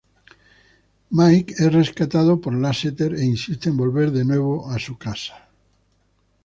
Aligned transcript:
Mike 1.11 1.53
es 1.59 1.71
rescatado 1.71 2.41
por 2.41 2.55
Lasseter 2.63 3.11
e 3.13 3.23
insiste 3.23 3.69
en 3.69 3.77
volver 3.77 4.09
de 4.11 4.25
nuevo 4.25 4.67
a 4.71 4.79
su 4.79 4.97
casa. 4.97 5.47